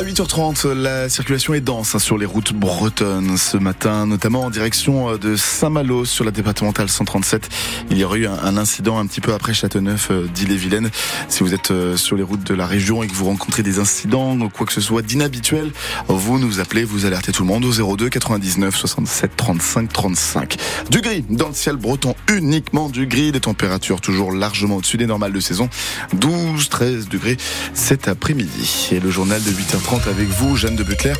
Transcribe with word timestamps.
À 0.00 0.02
8h30, 0.02 0.66
la 0.72 1.10
circulation 1.10 1.52
est 1.52 1.60
dense 1.60 1.94
hein, 1.94 1.98
sur 1.98 2.16
les 2.16 2.24
routes 2.24 2.54
bretonnes 2.54 3.36
ce 3.36 3.58
matin, 3.58 4.06
notamment 4.06 4.44
en 4.44 4.48
direction 4.48 5.10
euh, 5.10 5.18
de 5.18 5.36
Saint-Malo 5.36 6.06
sur 6.06 6.24
la 6.24 6.30
départementale 6.30 6.88
137. 6.88 7.50
Il 7.90 7.98
y 7.98 8.04
aurait 8.04 8.20
eu 8.20 8.26
un, 8.26 8.56
incident 8.56 8.98
un 8.98 9.04
petit 9.04 9.20
peu 9.20 9.34
après 9.34 9.52
Châteauneuf 9.52 10.10
euh, 10.10 10.26
d'Ille-et-Vilaine. 10.26 10.88
Si 11.28 11.42
vous 11.42 11.52
êtes 11.52 11.70
euh, 11.70 11.98
sur 11.98 12.16
les 12.16 12.22
routes 12.22 12.44
de 12.44 12.54
la 12.54 12.66
région 12.66 13.02
et 13.02 13.08
que 13.08 13.12
vous 13.12 13.26
rencontrez 13.26 13.62
des 13.62 13.78
incidents 13.78 14.40
ou 14.40 14.48
quoi 14.48 14.64
que 14.64 14.72
ce 14.72 14.80
soit 14.80 15.02
d'inhabituel, 15.02 15.70
vous 16.08 16.38
nous 16.38 16.60
appelez, 16.60 16.84
vous 16.84 17.04
alertez 17.04 17.32
tout 17.32 17.42
le 17.42 17.48
monde 17.48 17.66
au 17.66 17.96
02 17.96 18.08
99 18.08 18.74
67 18.74 19.36
35 19.36 19.92
35. 19.92 20.56
Du 20.88 21.02
gris 21.02 21.26
dans 21.28 21.48
le 21.48 21.54
ciel 21.54 21.76
breton, 21.76 22.14
uniquement 22.32 22.88
du 22.88 23.06
gris, 23.06 23.32
des 23.32 23.40
températures 23.40 24.00
toujours 24.00 24.32
largement 24.32 24.76
au-dessus 24.76 24.96
des 24.96 25.06
normales 25.06 25.34
de 25.34 25.40
saison. 25.40 25.68
12, 26.14 26.70
13 26.70 27.08
degrés 27.10 27.36
cet 27.74 28.08
après-midi. 28.08 28.88
Et 28.92 28.98
le 28.98 29.10
journal 29.10 29.42
de 29.42 29.50
8h30 29.50 29.89
avec 29.90 30.28
vous, 30.28 30.56
Jeanne 30.56 30.76
de 30.76 30.84
Butler. 30.84 31.14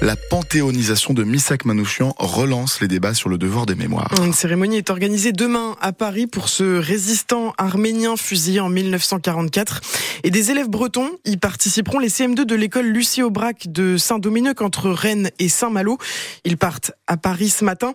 La 0.00 0.16
panthéonisation 0.16 1.14
de 1.14 1.22
Missak 1.22 1.64
Manouchian 1.64 2.12
relance 2.18 2.80
les 2.80 2.88
débats 2.88 3.14
sur 3.14 3.28
le 3.28 3.38
devoir 3.38 3.66
des 3.66 3.76
mémoires. 3.76 4.10
Une 4.20 4.32
cérémonie 4.32 4.78
est 4.78 4.90
organisée 4.90 5.30
demain 5.30 5.76
à 5.80 5.92
Paris 5.92 6.26
pour 6.26 6.48
ce 6.48 6.64
résistant 6.64 7.54
arménien 7.56 8.16
fusillé 8.16 8.58
en 8.58 8.68
1944. 8.68 9.80
Et 10.24 10.32
des 10.32 10.50
élèves 10.50 10.68
bretons 10.68 11.08
y 11.24 11.36
participeront. 11.36 12.00
Les 12.00 12.08
CM2 12.08 12.44
de 12.44 12.54
l'école 12.56 12.86
Lucie 12.86 13.22
Aubrac 13.22 13.68
de 13.68 13.96
Saint-Dominique 13.96 14.60
entre 14.60 14.90
Rennes 14.90 15.30
et 15.38 15.48
Saint-Malo. 15.48 15.96
Ils 16.44 16.56
partent 16.56 16.90
à 17.06 17.16
Paris 17.16 17.50
ce 17.50 17.64
matin. 17.64 17.94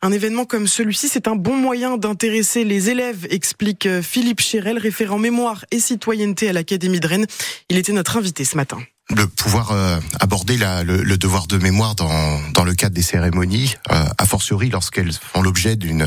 Un 0.00 0.12
événement 0.12 0.44
comme 0.44 0.68
celui-ci, 0.68 1.08
c'est 1.08 1.26
un 1.26 1.34
bon 1.34 1.56
moyen 1.56 1.96
d'intéresser 1.96 2.62
les 2.62 2.88
élèves, 2.88 3.26
explique 3.30 3.88
Philippe 4.00 4.40
Chérel, 4.40 4.78
référent 4.78 5.18
mémoire 5.18 5.64
et 5.72 5.80
citoyenneté 5.80 6.48
à 6.48 6.52
l'Académie 6.52 7.00
de 7.00 7.08
Rennes. 7.08 7.26
Il 7.68 7.78
était 7.78 7.92
notre 7.92 8.16
invité 8.16 8.44
ce 8.44 8.56
matin 8.56 8.78
de 9.10 9.24
pouvoir 9.24 9.72
euh, 9.72 9.98
aborder 10.20 10.56
la, 10.56 10.84
le, 10.84 11.02
le, 11.02 11.18
devoir 11.18 11.46
de 11.46 11.58
mémoire 11.58 11.94
dans, 11.94 12.40
dans 12.52 12.64
le 12.64 12.74
cadre 12.74 12.94
des 12.94 13.02
cérémonies, 13.02 13.74
euh, 13.90 14.04
a 14.16 14.26
fortiori 14.26 14.70
lorsqu'elles 14.70 15.12
font 15.12 15.42
l'objet 15.42 15.76
d'une 15.76 16.06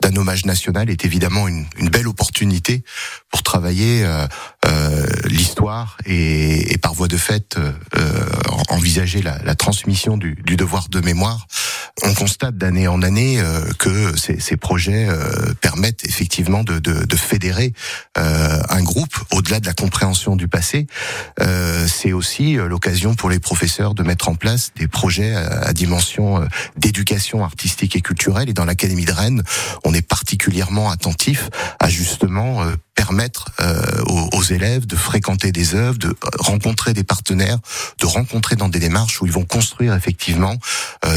d'un 0.00 0.16
hommage 0.16 0.46
national, 0.46 0.90
est 0.90 1.04
évidemment 1.04 1.46
une, 1.46 1.66
une 1.76 1.88
belle 1.88 2.08
opportunité 2.08 2.82
pour 3.30 3.42
travailler 3.42 4.04
euh, 4.04 4.26
euh 4.66 5.06
l'histoire 5.26 5.98
et, 6.04 6.72
et, 6.72 6.78
par 6.78 6.94
voie 6.94 7.08
de 7.08 7.16
fait 7.16 7.56
euh, 7.56 7.72
envisager 8.68 9.22
la, 9.22 9.38
la 9.44 9.54
transmission 9.54 10.16
du, 10.16 10.34
du, 10.34 10.56
devoir 10.56 10.88
de 10.88 11.00
mémoire. 11.00 11.46
On 12.02 12.14
constate 12.14 12.56
d'année 12.56 12.88
en 12.88 13.02
année 13.02 13.42
que 13.78 14.16
ces, 14.16 14.40
ces 14.40 14.56
projets 14.56 15.08
permettent 15.60 16.04
effectivement 16.06 16.64
de, 16.64 16.78
de, 16.78 17.04
de 17.04 17.16
fédérer 17.16 17.72
un 18.16 18.82
groupe 18.82 19.14
au-delà 19.30 19.60
de 19.60 19.66
la 19.66 19.74
compréhension 19.74 20.36
du 20.36 20.48
passé. 20.48 20.86
C'est 21.86 22.12
aussi 22.12 22.58
euh, 22.58 22.68
l'occasion 22.68 23.14
pour 23.14 23.30
les 23.30 23.38
professeurs 23.38 23.94
de 23.94 24.02
mettre 24.02 24.28
en 24.28 24.34
place 24.34 24.72
des 24.76 24.88
projets 24.88 25.34
à 25.34 25.72
dimension 25.72 26.42
euh, 26.42 26.46
d'éducation 26.76 27.44
artistique 27.44 27.96
et 27.96 28.00
culturelle. 28.00 28.48
Et 28.48 28.54
dans 28.54 28.64
l'Académie 28.64 29.04
de 29.04 29.12
Rennes, 29.12 29.42
on 29.84 29.94
est 29.94 30.06
particulièrement 30.06 30.90
attentif 30.90 31.48
à 31.78 31.88
justement 31.88 32.64
euh, 33.02 33.06
permettre 33.06 33.46
aux, 34.32 34.42
élèves 34.42 34.86
de 34.86 34.96
fréquenter 34.96 35.52
des 35.52 35.74
œuvres, 35.74 35.98
de 35.98 36.14
rencontrer 36.38 36.92
des 36.94 37.04
partenaires, 37.04 37.58
de 37.98 38.06
rencontrer 38.06 38.56
dans 38.56 38.68
des 38.68 38.78
démarches 38.78 39.20
où 39.20 39.26
ils 39.26 39.32
vont 39.32 39.44
construire 39.44 39.94
effectivement 39.94 40.56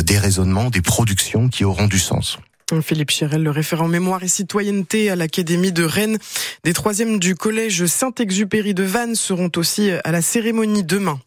des 0.04 0.18
raisonnements, 0.18 0.70
des 0.70 0.82
productions 0.82 1.48
qui 1.48 1.64
auront 1.64 1.88
du 1.88 2.00
sens. 2.00 2.38
Philippe 2.82 3.12
Chérel, 3.12 3.44
le 3.44 3.52
référent 3.52 3.88
mémoire 3.88 4.24
et 4.24 4.28
citoyenneté 4.28 5.12
à 5.12 5.16
l'Académie 5.16 5.72
de 5.72 5.84
Rennes. 5.84 6.18
Des 6.64 6.74
troisièmes 6.74 7.20
du 7.20 7.36
collège 7.36 7.86
Saint-Exupéry 7.86 8.74
de 8.74 8.82
Vannes 8.82 9.14
seront 9.14 9.52
aussi 9.56 9.92
à 10.04 10.12
la 10.12 10.24
cérémonie 10.24 10.84
demain. 10.84 11.20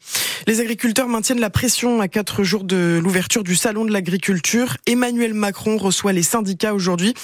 Les 0.49 0.61
agriculteurs 0.61 1.09
maintiennent 1.09 1.41
la 1.41 1.51
pression 1.51 2.01
à 2.01 2.09
quatre 2.09 2.43
jours 2.43 2.65
de 2.65 2.99
l'ouverture 3.03 3.45
du 3.45 3.55
salon 3.55 3.85
de 3.85 3.93
l'agriculture. 3.93 4.77
Emmanuel 4.87 5.35
Macron 5.35 5.77
reçoit 5.77 6.13
les 6.13 6.23
syndicats 6.23 6.75
aujourd'hui 6.75 7.15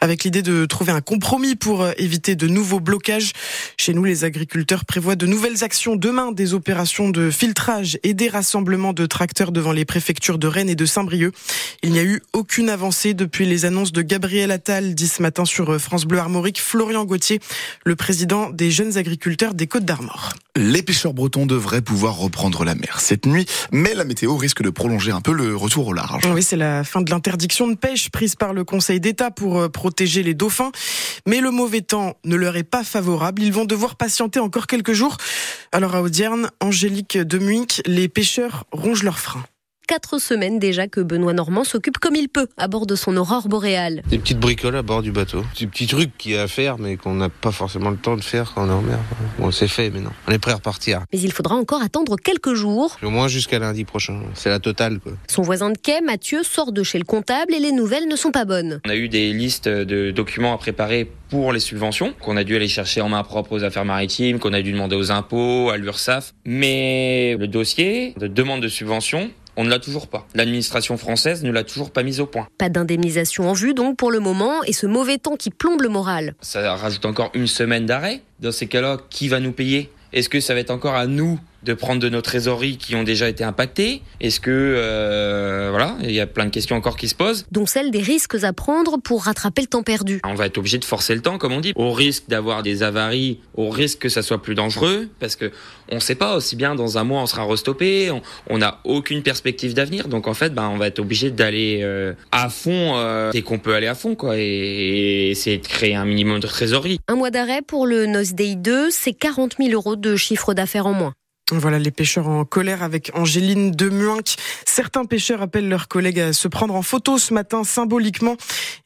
avec 0.00 0.22
l'idée 0.22 0.42
de 0.42 0.66
trouver 0.66 0.92
un 0.92 1.00
compromis 1.00 1.56
pour 1.56 1.82
euh, 1.82 1.92
éviter 1.96 2.36
de 2.36 2.46
nouveaux 2.46 2.80
blocages. 2.80 3.32
Chez 3.76 3.94
nous, 3.94 4.04
les 4.04 4.24
agriculteurs 4.24 4.84
prévoient 4.84 5.16
de 5.16 5.26
nouvelles 5.26 5.64
actions 5.64 5.96
demain, 5.96 6.30
des 6.30 6.54
opérations 6.54 7.08
de 7.08 7.30
filtrage 7.30 7.98
et 8.02 8.14
des 8.14 8.28
rassemblements 8.28 8.92
de 8.92 9.06
tracteurs 9.06 9.50
devant 9.50 9.72
les 9.72 9.84
préfectures 9.84 10.38
de 10.38 10.46
Rennes 10.46 10.68
et 10.68 10.76
de 10.76 10.86
Saint-Brieuc. 10.86 11.34
Il 11.82 11.92
n'y 11.92 11.98
a 11.98 12.04
eu 12.04 12.22
aucune 12.32 12.68
avancée 12.68 13.14
depuis 13.14 13.46
les 13.46 13.63
annonces 13.64 13.92
de 13.92 14.02
Gabriel 14.02 14.50
Attal 14.50 14.94
dit 14.94 15.08
ce 15.08 15.22
matin 15.22 15.44
sur 15.44 15.70
euh, 15.70 15.78
France 15.78 16.04
Bleu 16.04 16.18
Armorique. 16.18 16.60
Florian 16.60 17.04
Gauthier, 17.04 17.40
le 17.84 17.96
président 17.96 18.50
des 18.50 18.70
jeunes 18.70 18.96
agriculteurs 18.96 19.54
des 19.54 19.66
Côtes 19.66 19.84
d'Armor. 19.84 20.30
Les 20.56 20.82
pêcheurs 20.82 21.14
bretons 21.14 21.46
devraient 21.46 21.82
pouvoir 21.82 22.16
reprendre 22.16 22.64
la 22.64 22.74
mer 22.74 23.00
cette 23.00 23.26
nuit, 23.26 23.46
mais 23.72 23.94
la 23.94 24.04
météo 24.04 24.36
risque 24.36 24.62
de 24.62 24.70
prolonger 24.70 25.10
un 25.10 25.20
peu 25.20 25.32
le 25.32 25.56
retour 25.56 25.88
au 25.88 25.92
large. 25.92 26.22
Oui, 26.32 26.42
c'est 26.42 26.56
la 26.56 26.84
fin 26.84 27.02
de 27.02 27.10
l'interdiction 27.10 27.66
de 27.66 27.74
pêche 27.74 28.10
prise 28.10 28.36
par 28.36 28.52
le 28.52 28.64
Conseil 28.64 29.00
d'État 29.00 29.30
pour 29.30 29.58
euh, 29.58 29.68
protéger 29.68 30.22
les 30.22 30.34
dauphins. 30.34 30.70
Mais 31.26 31.40
le 31.40 31.50
mauvais 31.50 31.80
temps 31.80 32.14
ne 32.24 32.36
leur 32.36 32.56
est 32.56 32.62
pas 32.62 32.84
favorable. 32.84 33.42
Ils 33.42 33.52
vont 33.52 33.64
devoir 33.64 33.96
patienter 33.96 34.40
encore 34.40 34.66
quelques 34.66 34.92
jours. 34.92 35.16
Alors 35.72 35.94
à 35.94 36.02
Audierne, 36.02 36.50
Angélique 36.60 37.18
Demuic, 37.18 37.82
les 37.86 38.08
pêcheurs 38.08 38.64
rongent 38.72 39.02
leurs 39.02 39.18
freins 39.18 39.44
quatre 39.86 40.18
semaines 40.18 40.58
déjà 40.58 40.88
que 40.88 41.00
Benoît 41.00 41.32
Normand 41.32 41.64
s'occupe 41.64 41.98
comme 41.98 42.16
il 42.16 42.28
peut 42.28 42.48
à 42.56 42.68
bord 42.68 42.86
de 42.86 42.94
son 42.94 43.16
aurore 43.16 43.48
boréale. 43.48 44.02
Des 44.08 44.18
petites 44.18 44.38
bricoles 44.38 44.76
à 44.76 44.82
bord 44.82 45.02
du 45.02 45.12
bateau. 45.12 45.44
Des 45.58 45.66
petits 45.66 45.86
trucs 45.86 46.16
qu'il 46.18 46.32
y 46.32 46.36
a 46.36 46.42
à 46.42 46.48
faire, 46.48 46.78
mais 46.78 46.96
qu'on 46.96 47.14
n'a 47.14 47.28
pas 47.28 47.52
forcément 47.52 47.90
le 47.90 47.96
temps 47.96 48.16
de 48.16 48.22
faire 48.22 48.52
quand 48.54 48.66
on 48.66 48.70
est 48.70 48.72
en 48.72 48.82
mer. 48.82 48.98
Bon, 49.38 49.50
c'est 49.50 49.68
fait 49.68 49.90
maintenant. 49.90 50.12
On 50.28 50.32
est 50.32 50.38
prêt 50.38 50.52
à 50.52 50.56
repartir. 50.56 51.02
Mais 51.12 51.20
il 51.20 51.32
faudra 51.32 51.54
encore 51.54 51.82
attendre 51.82 52.16
quelques 52.16 52.54
jours. 52.54 52.96
Au 53.02 53.10
moins 53.10 53.28
jusqu'à 53.28 53.58
lundi 53.58 53.84
prochain. 53.84 54.20
C'est 54.34 54.50
la 54.50 54.58
totale, 54.58 54.98
quoi. 55.00 55.12
Son 55.28 55.42
voisin 55.42 55.70
de 55.70 55.78
quai, 55.78 56.00
Mathieu, 56.00 56.42
sort 56.42 56.72
de 56.72 56.82
chez 56.82 56.98
le 56.98 57.04
comptable 57.04 57.54
et 57.54 57.60
les 57.60 57.72
nouvelles 57.72 58.08
ne 58.08 58.16
sont 58.16 58.30
pas 58.30 58.44
bonnes. 58.44 58.80
On 58.86 58.90
a 58.90 58.96
eu 58.96 59.08
des 59.08 59.32
listes 59.32 59.68
de 59.68 60.10
documents 60.10 60.54
à 60.54 60.58
préparer 60.58 61.10
pour 61.30 61.52
les 61.52 61.60
subventions, 61.60 62.14
qu'on 62.20 62.36
a 62.36 62.44
dû 62.44 62.54
aller 62.54 62.68
chercher 62.68 63.00
en 63.00 63.08
main 63.08 63.22
propre 63.24 63.52
aux 63.52 63.64
affaires 63.64 63.84
maritimes, 63.84 64.38
qu'on 64.38 64.52
a 64.52 64.62
dû 64.62 64.72
demander 64.72 64.96
aux 64.96 65.10
impôts, 65.10 65.70
à 65.70 65.76
l'URSSAF. 65.76 66.32
Mais 66.44 67.36
le 67.38 67.48
dossier 67.48 68.14
de 68.18 68.28
demande 68.28 68.62
de 68.62 68.68
subvention, 68.68 69.30
on 69.56 69.64
ne 69.64 69.70
l'a 69.70 69.78
toujours 69.78 70.08
pas. 70.08 70.26
L'administration 70.34 70.96
française 70.96 71.42
ne 71.42 71.50
l'a 71.50 71.64
toujours 71.64 71.90
pas 71.90 72.02
mise 72.02 72.20
au 72.20 72.26
point. 72.26 72.48
Pas 72.58 72.68
d'indemnisation 72.68 73.48
en 73.48 73.52
vue 73.52 73.74
donc 73.74 73.96
pour 73.96 74.10
le 74.10 74.20
moment 74.20 74.62
et 74.64 74.72
ce 74.72 74.86
mauvais 74.86 75.18
temps 75.18 75.36
qui 75.36 75.50
plombe 75.50 75.82
le 75.82 75.88
moral. 75.88 76.34
Ça 76.40 76.74
rajoute 76.76 77.04
encore 77.04 77.30
une 77.34 77.46
semaine 77.46 77.86
d'arrêt. 77.86 78.22
Dans 78.40 78.52
ces 78.52 78.66
cas-là, 78.66 78.98
qui 79.10 79.28
va 79.28 79.40
nous 79.40 79.52
payer? 79.52 79.90
Est-ce 80.12 80.28
que 80.28 80.40
ça 80.40 80.54
va 80.54 80.60
être 80.60 80.70
encore 80.70 80.94
à 80.94 81.06
nous 81.06 81.38
de 81.64 81.74
prendre 81.74 82.00
de 82.00 82.08
nos 82.08 82.20
trésoreries 82.20 82.76
qui 82.76 82.94
ont 82.94 83.02
déjà 83.02 83.28
été 83.28 83.44
impactées 83.44 84.02
Est-ce 84.20 84.40
que 84.40 84.50
euh, 84.50 85.68
voilà, 85.70 85.96
il 86.02 86.12
y 86.12 86.20
a 86.20 86.26
plein 86.26 86.46
de 86.46 86.50
questions 86.50 86.76
encore 86.76 86.96
qui 86.96 87.08
se 87.08 87.14
posent, 87.14 87.46
dont 87.50 87.66
celle 87.66 87.90
des 87.90 88.02
risques 88.02 88.36
à 88.42 88.52
prendre 88.52 88.98
pour 88.98 89.24
rattraper 89.24 89.62
le 89.62 89.68
temps 89.68 89.82
perdu. 89.82 90.20
On 90.24 90.34
va 90.34 90.46
être 90.46 90.58
obligé 90.58 90.78
de 90.78 90.84
forcer 90.84 91.14
le 91.14 91.20
temps, 91.20 91.38
comme 91.38 91.52
on 91.52 91.60
dit, 91.60 91.72
au 91.76 91.92
risque 91.92 92.24
d'avoir 92.28 92.62
des 92.62 92.82
avaries, 92.82 93.40
au 93.54 93.70
risque 93.70 94.00
que 94.00 94.08
ça 94.08 94.22
soit 94.22 94.42
plus 94.42 94.54
dangereux, 94.54 95.08
parce 95.20 95.36
que 95.36 95.50
on 95.90 95.96
ne 95.96 96.00
sait 96.00 96.14
pas 96.14 96.36
aussi 96.36 96.56
bien 96.56 96.74
dans 96.74 96.98
un 96.98 97.04
mois 97.04 97.22
on 97.22 97.26
sera 97.26 97.44
restoppé, 97.44 98.10
on 98.48 98.58
n'a 98.58 98.80
aucune 98.84 99.22
perspective 99.22 99.74
d'avenir, 99.74 100.08
donc 100.08 100.28
en 100.28 100.34
fait, 100.34 100.54
ben, 100.54 100.68
on 100.68 100.76
va 100.76 100.86
être 100.86 100.98
obligé 100.98 101.30
d'aller 101.30 101.80
euh, 101.82 102.12
à 102.32 102.48
fond 102.48 102.96
euh, 102.96 103.30
dès 103.32 103.42
qu'on 103.42 103.58
peut 103.58 103.74
aller 103.74 103.86
à 103.86 103.94
fond, 103.94 104.14
quoi, 104.14 104.36
et, 104.36 104.42
et, 104.42 105.30
essayer 105.30 105.58
de 105.58 105.66
créer 105.66 105.94
un 105.94 106.04
minimum 106.04 106.40
de 106.40 106.46
trésorerie. 106.46 106.98
Un 107.08 107.16
mois 107.16 107.30
d'arrêt 107.30 107.62
pour 107.62 107.86
le 107.86 108.06
Day 108.32 108.54
2, 108.56 108.90
c'est 108.90 109.12
40 109.12 109.56
000 109.58 109.70
euros 109.72 109.96
de 109.96 110.16
chiffre 110.16 110.54
d'affaires 110.54 110.86
en 110.86 110.92
moins. 110.92 111.14
Voilà 111.52 111.78
les 111.78 111.90
pêcheurs 111.90 112.28
en 112.28 112.44
colère 112.46 112.82
avec 112.82 113.10
Angéline 113.14 113.70
Demuinck. 113.70 114.36
Certains 114.64 115.04
pêcheurs 115.04 115.42
appellent 115.42 115.68
leurs 115.68 115.88
collègues 115.88 116.20
à 116.20 116.32
se 116.32 116.48
prendre 116.48 116.74
en 116.74 116.80
photo 116.80 117.18
ce 117.18 117.34
matin 117.34 117.64
symboliquement 117.64 118.36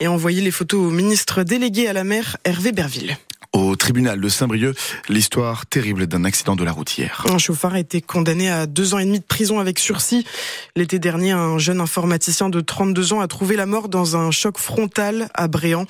et 0.01 0.09
envoyer 0.09 0.41
les 0.41 0.51
photos 0.51 0.81
au 0.81 0.91
ministre 0.91 1.45
délégué 1.45 1.87
à 1.87 1.93
la 1.93 2.03
mer, 2.03 2.37
Hervé 2.45 2.73
Berville. 2.73 3.17
Au 3.55 3.77
tribunal 3.77 4.21
de 4.21 4.29
Saint-Brieuc, 4.29 4.77
l'histoire 5.09 5.65
terrible 5.65 6.07
d'un 6.07 6.25
accident 6.25 6.55
de 6.55 6.65
la 6.65 6.73
routière. 6.73 7.25
Un 7.31 7.39
chauffard 7.39 7.73
a 7.73 7.81
été 7.81 8.03
condamné 8.03 8.51
à 8.51 8.67
deux 8.67 8.93
ans 8.93 8.99
et 8.99 9.07
demi 9.07 9.21
de 9.21 9.25
prison 9.25 9.59
avec 9.59 9.79
sursis. 9.79 10.27
L'été 10.77 10.99
dernier, 10.99 11.31
un 11.31 11.57
jeune 11.57 11.81
informaticien 11.81 12.51
de 12.51 12.61
32 12.61 13.15
ans 13.15 13.21
a 13.21 13.27
trouvé 13.27 13.57
la 13.57 13.65
mort 13.65 13.89
dans 13.89 14.17
un 14.17 14.31
choc 14.31 14.59
frontal 14.59 15.31
à 15.33 15.49
Bréant. 15.49 15.87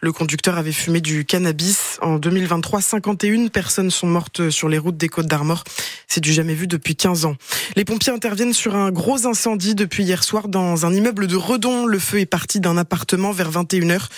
Le 0.00 0.10
conducteur 0.10 0.56
avait 0.56 0.72
fumé 0.72 1.02
du 1.02 1.26
cannabis. 1.26 1.98
En 2.00 2.18
2023, 2.18 2.80
51 2.80 3.48
personnes 3.48 3.90
sont 3.90 4.06
mortes 4.06 4.48
sur 4.48 4.70
les 4.70 4.78
routes 4.78 4.96
des 4.96 5.10
Côtes 5.10 5.26
d'Armor. 5.26 5.64
C'est 6.08 6.22
du 6.22 6.32
jamais 6.32 6.54
vu 6.54 6.66
depuis 6.66 6.96
15 6.96 7.26
ans. 7.26 7.36
Les 7.76 7.84
pompiers 7.84 8.12
interviennent 8.12 8.54
sur 8.54 8.74
un 8.74 8.90
gros 8.90 9.26
incendie 9.26 9.74
depuis 9.74 10.04
hier 10.04 10.24
soir 10.24 10.48
dans 10.48 10.86
un 10.86 10.94
immeuble 10.94 11.26
de 11.26 11.36
Redon. 11.36 11.84
Le 11.84 11.98
feu 11.98 12.20
est 12.20 12.26
parti 12.26 12.58
d'un 12.58 12.78
appartement 12.78 13.32
vers 13.32 13.50
21h. 13.50 14.08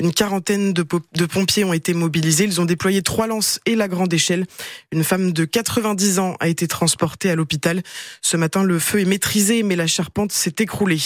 Une 0.00 0.12
quarantaine 0.12 0.72
de 0.72 1.26
pompiers 1.26 1.64
ont 1.64 1.72
été 1.72 1.94
mobilisés 1.94 2.43
Ils 2.44 2.60
ont 2.60 2.64
déployé 2.64 3.02
trois 3.02 3.26
lances 3.26 3.60
et 3.66 3.74
la 3.74 3.88
grande 3.88 4.12
échelle. 4.12 4.46
Une 4.92 5.02
femme 5.02 5.32
de 5.32 5.44
90 5.44 6.18
ans 6.18 6.36
a 6.40 6.48
été 6.48 6.68
transportée 6.68 7.30
à 7.30 7.34
l'hôpital. 7.34 7.82
Ce 8.20 8.36
matin, 8.36 8.62
le 8.62 8.78
feu 8.78 9.00
est 9.00 9.04
maîtrisé, 9.06 9.62
mais 9.62 9.76
la 9.76 9.86
charpente 9.86 10.32
s'est 10.32 10.54
écroulée. 10.58 11.00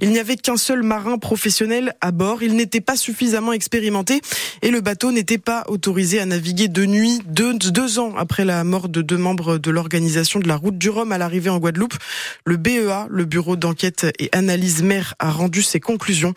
Il 0.00 0.10
n'y 0.10 0.18
avait 0.18 0.36
qu'un 0.36 0.56
seul 0.56 0.82
marin 0.82 1.18
professionnel 1.18 1.94
à 2.00 2.12
bord. 2.12 2.42
Il 2.42 2.54
n'était 2.54 2.80
pas 2.80 2.96
suffisamment 2.96 3.52
expérimenté 3.52 4.20
et 4.62 4.70
le 4.70 4.80
bateau 4.80 5.12
n'était 5.12 5.38
pas 5.38 5.64
autorisé 5.68 6.20
à 6.20 6.26
naviguer 6.26 6.68
de 6.68 6.84
nuit 6.86 7.20
deux, 7.26 7.54
deux 7.54 7.98
ans 7.98 8.14
après 8.16 8.44
la 8.44 8.62
mort 8.64 8.88
de 8.88 9.02
deux 9.02 9.16
membres 9.16 9.58
de 9.58 9.70
l'organisation 9.70 10.40
de 10.40 10.48
la 10.48 10.56
route 10.56 10.78
du 10.78 10.90
Rhum 10.90 11.12
à 11.12 11.18
l'arrivée 11.18 11.50
en 11.50 11.58
Guadeloupe. 11.58 11.94
Le 12.44 12.56
BEA, 12.56 13.06
le 13.10 13.24
bureau 13.24 13.56
d'enquête 13.56 14.06
et 14.18 14.28
analyse 14.32 14.82
mer, 14.82 15.14
a 15.18 15.30
rendu 15.30 15.62
ses 15.62 15.80
conclusions. 15.80 16.34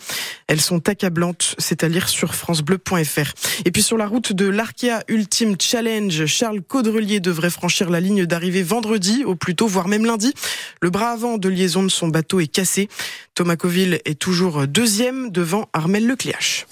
Elles 0.48 0.62
sont 0.62 0.90
accablantes, 0.90 1.56
c'est 1.58 1.84
à 1.84 1.88
lire 1.88 2.10
sur 2.10 2.36
francebleu.fr. 2.36 3.34
Et 3.66 3.72
puis 3.72 3.82
sur 3.82 3.98
la 3.98 4.08
route 4.08 4.34
de 4.48 4.52
l'Arkea 4.52 5.04
Ultime 5.10 5.58
Challenge, 5.60 6.26
Charles 6.26 6.62
Caudrelier 6.62 7.20
devrait 7.20 7.50
franchir 7.50 7.90
la 7.90 8.00
ligne 8.00 8.26
d'arrivée 8.26 8.64
vendredi, 8.64 9.26
au 9.26 9.36
plus 9.36 9.56
tôt, 9.56 9.68
voire 9.68 9.90
même 9.90 10.06
lundi. 10.06 10.34
Le 10.82 10.90
bras 10.90 11.10
avant 11.10 11.38
de 11.38 11.50
liaison 11.50 11.84
de 11.84 11.90
son 11.90 12.08
bateau 12.08 12.40
est 12.40 12.48
cassé. 12.48 12.88
Thomas 13.36 13.58
Coville 13.58 14.00
est 14.06 14.18
toujours 14.18 14.66
deuxième 14.66 15.32
devant 15.32 15.68
Armel 15.74 16.08
Lecléache. 16.08 16.66